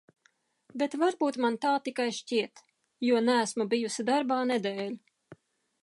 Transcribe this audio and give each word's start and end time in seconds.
Bet 0.83 0.95
varbūt 1.01 1.37
man 1.45 1.59
tā 1.65 1.73
tikai 1.89 2.07
šķiet, 2.21 2.65
jo 3.09 3.21
neesmu 3.29 3.69
bijusi 3.75 4.07
darbā 4.13 4.41
nedēļu. 4.55 5.01